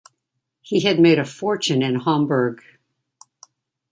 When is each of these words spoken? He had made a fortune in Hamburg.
He 0.61 0.79
had 0.79 0.99
made 0.99 1.19
a 1.19 1.25
fortune 1.25 1.83
in 1.83 1.99
Hamburg. 1.99 2.63